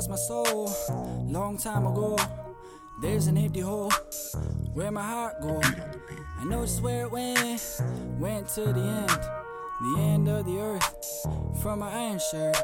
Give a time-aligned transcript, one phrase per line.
[0.00, 0.72] lost my soul
[1.26, 2.16] long time ago.
[3.02, 3.92] There's an empty hole
[4.72, 5.60] where my heart go.
[6.38, 7.82] I know just where it went,
[8.18, 9.20] went to the end,
[9.82, 11.60] the end of the earth.
[11.60, 12.56] From my iron shirt.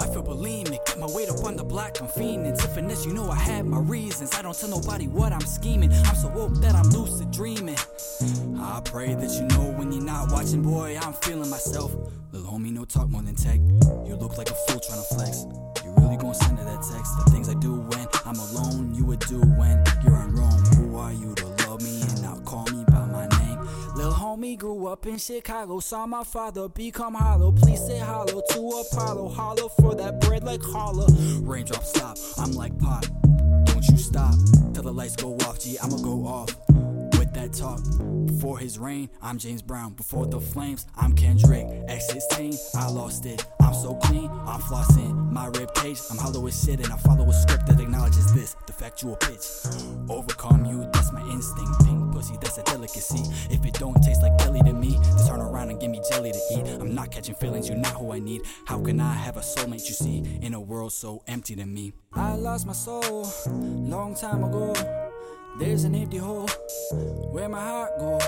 [0.00, 2.58] I feel bulimic, get my weight up on the block, I'm fiending.
[2.58, 4.34] To finesse, you know I had my reasons.
[4.34, 5.90] I don't tell nobody what I'm scheming.
[5.92, 7.78] I'm so woke that I'm lucid dreaming.
[8.58, 11.94] I pray that you know when you're not watching, boy, I'm feeling myself.
[12.32, 13.60] Little homie, no talk more than tech.
[14.06, 15.69] You look like a fool trying to flex.
[15.84, 17.16] You really gonna send her that text?
[17.24, 20.64] The things I do when I'm alone, you would do when you're in Rome.
[20.76, 23.58] Who are you to love me and not call me by my name?
[23.94, 27.52] Lil homie grew up in Chicago, saw my father become hollow.
[27.52, 31.06] Please say hollow to Apollo, hollow for that bread like holla.
[31.42, 33.04] Raindrop stop, I'm like pop.
[33.64, 34.34] Don't you stop
[34.74, 35.78] till the lights go off, G.
[35.78, 36.69] I'ma go off
[37.52, 37.80] talk.
[38.26, 39.94] Before his reign, I'm James Brown.
[39.94, 41.66] Before the flames, I'm Kendrick.
[41.88, 43.44] X16, I lost it.
[43.60, 45.98] I'm so clean, I'm flossing my rib cage.
[46.10, 48.56] I'm hollow as shit, and I follow a script that acknowledges this.
[48.66, 49.44] The factual pitch.
[50.08, 51.84] Overcome you, that's my instinct.
[51.84, 53.22] Pink pussy, that's a delicacy.
[53.52, 56.32] If it don't taste like deli to me, then turn around and give me jelly
[56.32, 56.66] to eat.
[56.80, 58.42] I'm not catching feelings, you're not who I need.
[58.66, 61.92] How can I have a soulmate you see in a world so empty to me?
[62.12, 64.99] I lost my soul long time ago.
[65.58, 66.48] There's an empty hole
[67.30, 68.18] where my heart go.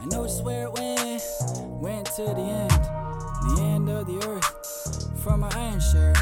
[0.00, 1.22] I know just where it went,
[1.80, 5.20] went to the end, the end of the earth.
[5.22, 6.16] From my iron shirt.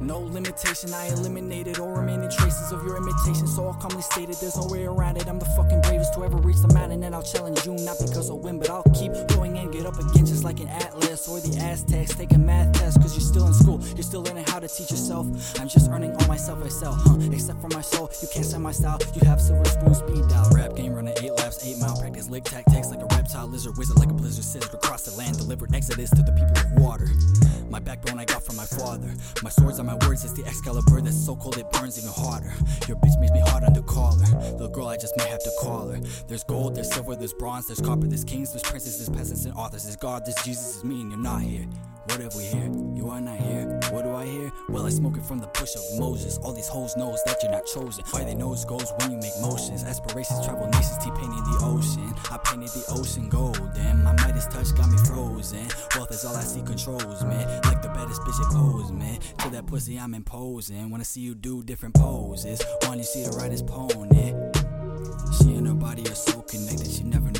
[0.00, 3.46] No limitation, I eliminated all remaining traces of your imitation.
[3.46, 5.28] So I'll calmly stated, there's no way around it.
[5.28, 8.28] I'm the fucking bravest to ever reach the mountain, and I'll challenge you, not because
[8.28, 11.40] I'll win, but I'll keep going and get up again, just like an Atlas or
[11.40, 12.16] the Aztecs.
[12.16, 13.51] Take a math tests, cause you're still in
[14.02, 15.28] you're still learning how to teach yourself.
[15.60, 17.18] I'm just earning all myself I sell, huh?
[17.30, 18.98] Except for my soul, you can't stand my style.
[19.14, 20.50] You have silver spoon speed dial.
[20.50, 23.98] Rap game running eight laps, eight mile practice, lick tactics like a reptile, lizard, wizard,
[24.00, 27.08] like a blizzard, scissor across the land, delivered exodus to the people of water.
[27.70, 29.14] My backbone I got from my father.
[29.44, 32.52] My swords are my words, it's the Excalibur that's so cold it burns even harder.
[32.88, 34.26] Your bitch makes me hard on the collar.
[34.52, 36.00] Little girl, I just may have to call her.
[36.26, 39.54] There's gold, there's silver, there's bronze, there's copper, there's kings, there's princes, there's peasants and
[39.54, 39.84] authors.
[39.84, 41.68] There's God, there's Jesus, is me, and you're not here.
[42.06, 42.68] What have we here?
[42.94, 43.10] You
[44.84, 46.38] I smoke it from the bush of Moses.
[46.38, 48.04] All these hoes knows that you're not chosen.
[48.10, 49.84] Why they nose goes when you make motions.
[49.84, 52.14] Aspirations travel nations, T painting the ocean.
[52.30, 54.02] I painted the ocean golden.
[54.02, 55.66] My Midas touch got me frozen.
[55.96, 57.46] Wealth is all I see controls, man.
[57.64, 59.18] Like the baddest bitch it pose, man.
[59.38, 60.90] To that pussy I'm imposing.
[60.90, 62.62] Wanna see you do different poses.
[63.02, 64.32] You see the rightest pony.
[65.38, 66.88] She and her body are so connected.
[66.88, 67.31] She never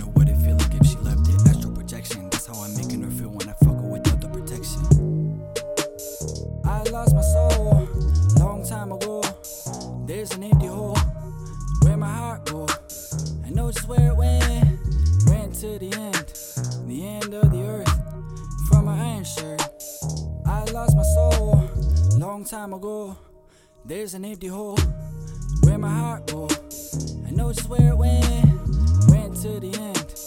[15.62, 19.62] to the end, the end of the earth, from my iron shirt.
[20.44, 21.70] I lost my soul
[22.18, 23.16] long time ago.
[23.84, 24.76] There's an empty hole
[25.62, 26.48] where my heart go.
[27.28, 28.26] I know just where it went,
[29.06, 30.21] went to the end.